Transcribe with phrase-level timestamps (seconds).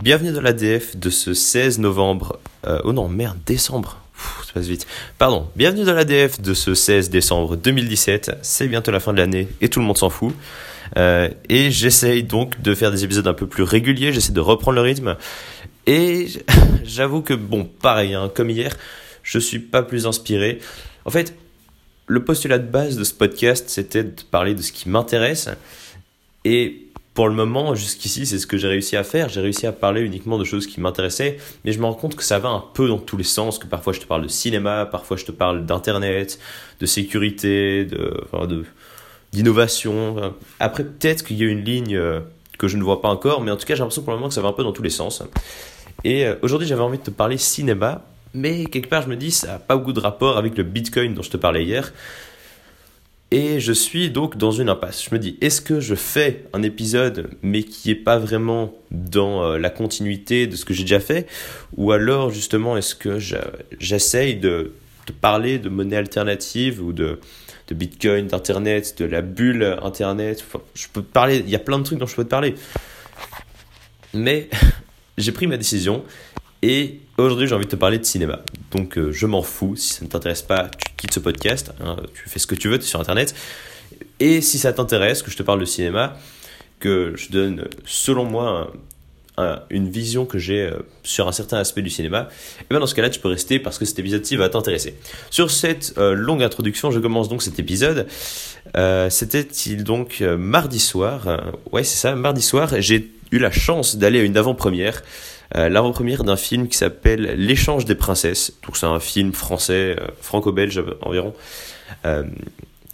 [0.00, 2.38] Bienvenue dans l'ADF de ce 16 novembre.
[2.68, 4.00] Euh, oh non, merde, décembre.
[4.46, 4.86] Ça passe vite.
[5.18, 8.36] Pardon, bienvenue dans l'ADF de ce 16 décembre 2017.
[8.42, 10.32] C'est bientôt la fin de l'année et tout le monde s'en fout.
[10.96, 14.76] Euh, et j'essaye donc de faire des épisodes un peu plus réguliers, j'essaie de reprendre
[14.76, 15.16] le rythme.
[15.86, 16.28] Et
[16.84, 18.76] j'avoue que, bon, pareil, hein, comme hier,
[19.24, 20.60] je suis pas plus inspiré.
[21.06, 21.34] En fait,
[22.06, 25.48] le postulat de base de ce podcast, c'était de parler de ce qui m'intéresse.
[26.44, 26.87] Et
[27.18, 29.28] pour le moment, jusqu'ici, c'est ce que j'ai réussi à faire.
[29.28, 32.22] J'ai réussi à parler uniquement de choses qui m'intéressaient, mais je me rends compte que
[32.22, 34.86] ça va un peu dans tous les sens, que parfois je te parle de cinéma,
[34.86, 36.38] parfois je te parle d'internet,
[36.78, 38.64] de sécurité, de,
[39.32, 40.32] d'innovation.
[40.60, 42.20] Après, peut-être qu'il y a une ligne euh,
[42.56, 44.28] que je ne vois pas encore, mais en tout cas, j'ai l'impression pour le moment
[44.28, 45.24] que ça va un peu dans tous les sens.
[46.04, 49.32] Et euh, aujourd'hui, j'avais envie de te parler cinéma, mais quelque part, je me dis,
[49.32, 51.92] ça n'a pas beaucoup de rapport avec le Bitcoin dont je te parlais hier.
[53.30, 55.04] Et je suis donc dans une impasse.
[55.04, 59.44] Je me dis, est-ce que je fais un épisode mais qui n'est pas vraiment dans
[59.44, 61.26] euh, la continuité de ce que j'ai déjà fait?
[61.76, 63.18] Ou alors justement, est-ce que
[63.78, 64.72] j'essaye de,
[65.06, 67.20] de, parler de monnaie alternative ou de,
[67.68, 70.42] de Bitcoin, d'Internet, de la bulle Internet?
[70.74, 72.54] Je peux parler, il y a plein de trucs dont je peux te parler.
[74.14, 74.48] Mais
[75.18, 76.02] j'ai pris ma décision
[76.62, 78.40] et aujourd'hui, j'ai envie de te parler de cinéma.
[78.72, 79.76] Donc, euh, je m'en fous.
[79.76, 81.72] Si ça ne t'intéresse pas, tu quittes ce podcast.
[81.80, 83.34] Hein, tu fais ce que tu veux, tu es sur Internet.
[84.20, 86.16] Et si ça t'intéresse, que je te parle de cinéma,
[86.80, 88.72] que je donne, selon moi,
[89.70, 92.28] une vision que j'ai euh, sur un certain aspect du cinéma,
[92.60, 94.96] et bien dans ce cas-là, tu peux rester parce que cet épisode-ci va t'intéresser.
[95.30, 98.08] Sur cette euh, longue introduction, je commence donc cet épisode.
[99.10, 101.54] C'était-il donc mardi soir?
[101.72, 102.68] Ouais, c'est ça, mardi soir.
[102.80, 105.02] J'ai eu la chance d'aller à une avant-première
[105.56, 108.52] euh, l'avant-première d'un film qui s'appelle L'échange des princesses.
[108.64, 111.34] Donc c'est un film français, euh, franco-belge environ,
[112.04, 112.24] euh,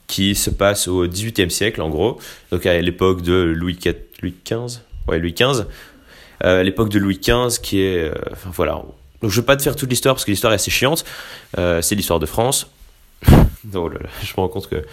[0.07, 2.19] qui se passe au XVIIIe siècle en gros,
[2.51, 5.65] donc à l'époque de Louis, XV, ouais Louis XV,
[6.41, 8.83] à l'époque de Louis XV qui est, enfin voilà.
[9.23, 11.05] Donc je vais pas te faire toute l'histoire parce que l'histoire est assez chiante.
[11.57, 12.71] c'est l'histoire de France.
[13.27, 13.33] oh
[13.73, 14.85] je me rends compte que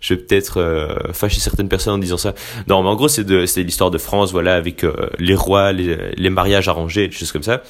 [0.00, 2.34] je vais peut-être euh, fâcher certaines personnes en disant ça.
[2.66, 5.72] Non, mais en gros, c'est de, c'est l'histoire de France, voilà, avec euh, les rois,
[5.72, 7.62] les, les, mariages arrangés, des choses comme ça.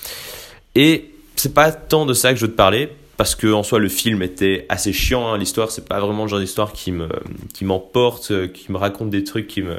[0.74, 3.80] Et c'est pas tant de ça que je veux te parler, parce que en soi,
[3.80, 5.32] le film était assez chiant.
[5.32, 7.08] Hein, l'histoire, c'est pas vraiment le genre d'histoire qui me,
[7.52, 9.78] qui m'emporte, euh, qui me raconte des trucs qui me,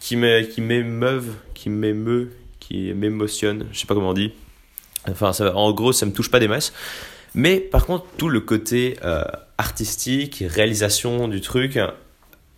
[0.00, 3.66] qui me, qui m'émeuvent, qui m'émeut, qui m'émotionne.
[3.72, 4.32] Je sais pas comment on dit.
[5.08, 6.72] Enfin, ça, en gros, ça me touche pas des masses.
[7.36, 9.22] Mais par contre, tout le côté euh,
[9.58, 11.78] artistique, réalisation du truc,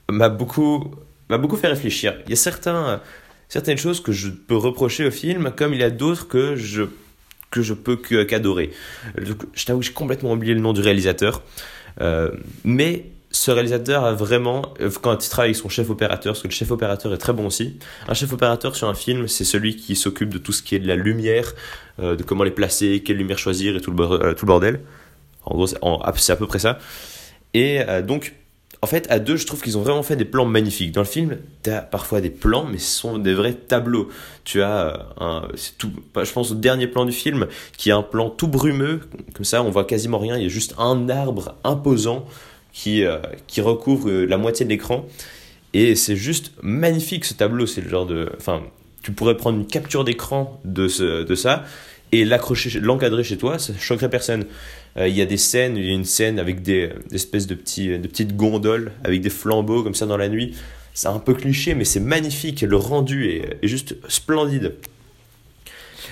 [0.08, 0.94] m'a beaucoup,
[1.28, 2.14] m'a beaucoup fait réfléchir.
[2.24, 3.02] Il y a certains,
[3.48, 6.84] certaines choses que je peux reprocher au film, comme il y a d'autres que je,
[7.50, 8.70] que je peux qu'adorer.
[9.16, 11.42] Je t'avoue j'ai complètement oublié le nom du réalisateur.
[12.00, 12.30] Euh,
[12.64, 16.48] mais ce réalisateur a vraiment, euh, quand il travaille avec son chef opérateur, parce que
[16.48, 17.78] le chef opérateur est très bon aussi,
[18.08, 20.78] un chef opérateur sur un film, c'est celui qui s'occupe de tout ce qui est
[20.78, 21.52] de la lumière,
[22.00, 24.80] euh, de comment les placer, quelle lumière choisir et tout le, euh, bordel.
[25.44, 26.78] En gros, c'est à peu près ça.
[27.54, 28.34] Et donc,
[28.82, 30.92] en fait, à deux, je trouve qu'ils ont vraiment fait des plans magnifiques.
[30.92, 34.10] Dans le film, tu as parfois des plans, mais ce sont des vrais tableaux.
[34.44, 35.90] Tu as un, tout,
[36.22, 37.46] je pense au dernier plan du film,
[37.78, 39.00] qui est un plan tout brumeux,
[39.34, 40.36] comme ça, on voit quasiment rien.
[40.36, 42.26] Il y a juste un arbre imposant
[42.72, 45.06] qui, euh, qui recouvre euh, la moitié de l'écran.
[45.74, 47.66] Et c'est juste magnifique ce tableau.
[47.66, 48.30] C'est le genre de.
[48.36, 48.62] Enfin,
[49.02, 51.64] tu pourrais prendre une capture d'écran de, de ça
[52.10, 54.46] et l'accrocher, l'encadrer chez toi, ça choquerait personne.
[54.96, 57.54] Euh, il y a des scènes, il y a une scène avec des, espèces de,
[57.54, 60.56] petits, de petites gondoles avec des flambeaux comme ça dans la nuit.
[60.94, 62.62] C'est un peu cliché, mais c'est magnifique.
[62.62, 64.74] Le rendu est, est, juste splendide.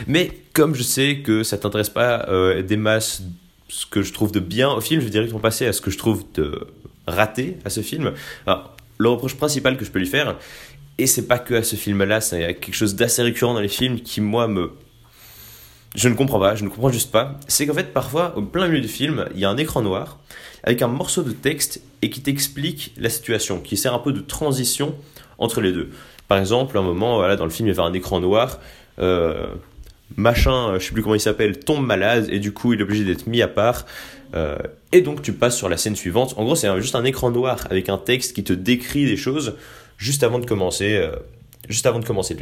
[0.06, 2.28] Mais comme je sais que ça t'intéresse pas
[2.62, 3.22] des masses
[3.68, 5.90] ce que je trouve de bien au film, je vais directement passer à ce que
[5.90, 6.66] je trouve de
[7.06, 8.12] raté à ce film.
[8.46, 10.36] Alors, le reproche principal que je peux lui faire,
[10.98, 14.00] et c'est pas que à ce film-là, c'est quelque chose d'assez récurrent dans les films
[14.00, 14.72] qui, moi, me.
[15.94, 17.38] Je ne comprends pas, je ne comprends juste pas.
[17.48, 20.18] C'est qu'en fait, parfois, au plein milieu du film, il y a un écran noir
[20.62, 24.20] avec un morceau de texte et qui t'explique la situation, qui sert un peu de
[24.20, 24.94] transition
[25.38, 25.90] entre les deux.
[26.28, 28.58] Par exemple, un moment, voilà, dans le film, il y avait un écran noir.
[28.98, 29.46] Euh,
[30.14, 32.82] machin, euh, je sais plus comment il s'appelle, tombe malade et du coup il est
[32.82, 33.86] obligé d'être mis à part.
[34.34, 34.56] Euh,
[34.92, 36.34] et donc tu passes sur la scène suivante.
[36.36, 39.54] En gros, c'est juste un écran noir avec un texte qui te décrit des choses
[39.98, 41.16] juste avant de commencer, euh,
[41.68, 42.36] juste avant de commencer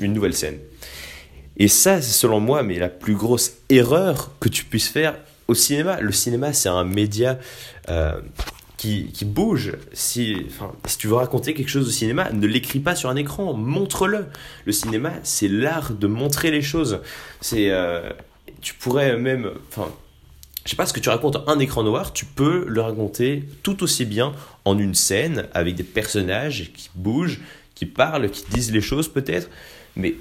[0.00, 0.58] une nouvelle scène.
[1.56, 5.14] Et ça, c'est selon moi, mais la plus grosse erreur que tu puisses faire
[5.46, 6.00] au cinéma.
[6.00, 7.38] Le cinéma, c'est un média
[9.12, 9.72] qui, bouge.
[9.92, 13.16] Si, enfin, si tu veux raconter quelque chose au cinéma, ne l'écris pas sur un
[13.16, 14.26] écran, montre-le.
[14.64, 17.00] Le cinéma, c'est l'art de montrer les choses.
[17.40, 18.10] C'est, euh,
[18.60, 19.90] tu pourrais même, enfin,
[20.64, 23.82] je sais pas, ce que tu racontes un écran noir, tu peux le raconter tout
[23.82, 24.32] aussi bien
[24.64, 27.40] en une scène avec des personnages qui bougent,
[27.74, 29.48] qui parlent, qui disent les choses peut-être,
[29.96, 30.14] mais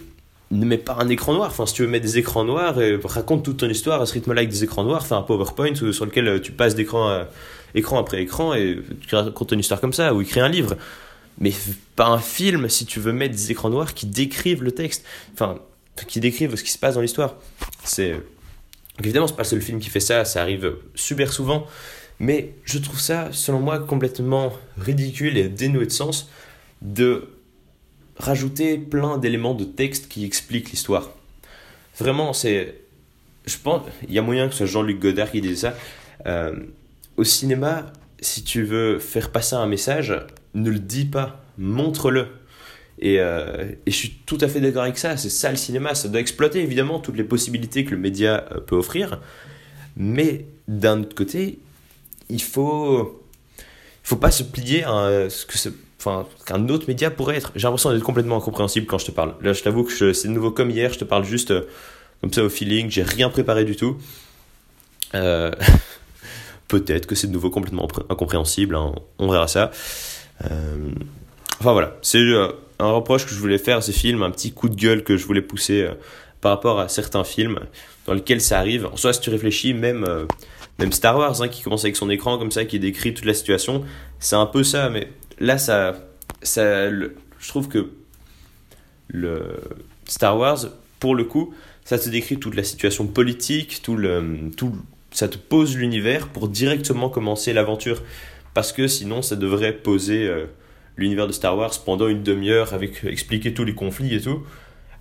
[0.51, 1.49] ne mets pas un écran noir.
[1.49, 4.13] Enfin, si tu veux mettre des écrans noirs, et raconte toute ton histoire à ce
[4.13, 5.05] rythme-là avec des écrans noirs.
[5.05, 7.25] Fais un PowerPoint sur lequel tu passes d'écran
[7.75, 10.77] écran après écran et tu racontes une histoire comme ça ou écris un livre.
[11.39, 11.51] Mais
[11.95, 15.03] pas un film si tu veux mettre des écrans noirs qui décrivent le texte.
[15.33, 15.59] Enfin,
[16.07, 17.35] qui décrivent ce qui se passe dans l'histoire.
[17.83, 18.15] C'est
[18.99, 21.67] évidemment c'est pas le seul film qui fait ça, ça arrive super souvent,
[22.19, 26.29] mais je trouve ça selon moi complètement ridicule et dénoué de sens
[26.81, 27.29] de
[28.17, 31.11] rajouter plein d'éléments de texte qui expliquent l'histoire.
[31.97, 32.75] Vraiment, c'est
[33.45, 35.75] je pense il y a moyen que ce soit Jean-Luc Godard qui dise ça.
[36.25, 36.55] Euh,
[37.17, 40.13] au cinéma, si tu veux faire passer un message,
[40.53, 42.27] ne le dis pas, montre-le.
[43.03, 46.07] Euh, et, je suis tout à fait d'accord avec ça, c'est ça le cinéma, ça
[46.07, 49.19] doit exploiter évidemment toutes les possibilités que le média euh, peut offrir,
[49.97, 51.59] mais d'un autre côté,
[52.29, 53.21] il faut,
[54.03, 55.69] faut pas se plier à ce que
[55.99, 57.51] enfin, qu'un autre média pourrait être.
[57.55, 59.35] J'ai l'impression d'être complètement incompréhensible quand je te parle.
[59.41, 61.63] Là, je t'avoue que c'est nouveau comme hier, je te parle juste euh,
[62.21, 63.97] comme ça au feeling, j'ai rien préparé du tout.
[66.73, 69.69] Peut-être que c'est de nouveau complètement incompréhensible, hein, on verra ça.
[71.59, 72.19] Enfin voilà, c'est
[72.79, 75.17] un reproche que je voulais faire à ces films, un petit coup de gueule que
[75.17, 75.93] je voulais pousser euh,
[76.41, 77.59] par rapport à certains films
[78.05, 78.87] dans lesquels ça arrive.
[78.87, 80.25] En soit, si tu réfléchis, même, euh,
[80.79, 83.33] même Star Wars, hein, qui commence avec son écran comme ça, qui décrit toute la
[83.33, 83.83] situation,
[84.19, 85.07] c'est un peu ça, mais
[85.39, 85.93] là, ça,
[86.41, 87.91] ça je trouve que
[89.07, 89.61] le
[90.07, 90.59] Star Wars,
[90.99, 91.53] pour le coup,
[91.85, 94.73] ça te décrit toute la situation politique, tout le, tout,
[95.13, 98.01] ça te pose l'univers pour directement commencer l'aventure.
[98.53, 100.45] Parce que sinon, ça devrait poser euh,
[100.97, 104.43] l'univers de Star Wars pendant une demi-heure avec expliquer tous les conflits et tout,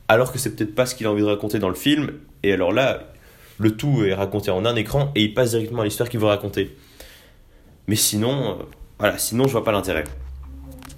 [0.09, 2.12] alors que c'est peut-être pas ce qu'il a envie de raconter dans le film.
[2.43, 3.12] Et alors là,
[3.59, 6.26] le tout est raconté en un écran et il passe directement à l'histoire qu'il veut
[6.26, 6.76] raconter.
[7.88, 8.62] Mais sinon, euh,
[8.99, 10.05] voilà, sinon je vois pas l'intérêt.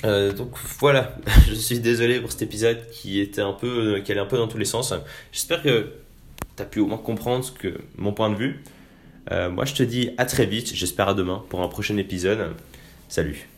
[0.05, 0.50] Euh, donc
[0.81, 1.17] voilà,
[1.49, 4.49] je suis désolé pour cet épisode qui était un peu, qui allait un peu dans
[4.49, 4.93] tous les sens.
[5.32, 5.93] J'espère que
[6.56, 8.62] tu as pu au moins comprendre ce que, mon point de vue.
[9.31, 12.55] Euh, moi je te dis à très vite, j'espère à demain pour un prochain épisode.
[13.09, 13.49] Salut